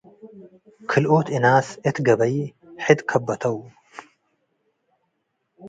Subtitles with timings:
[0.89, 2.35] ክልኦት እናስ እት ገበይ
[2.83, 3.57] ሕድ ትከበ'ተው።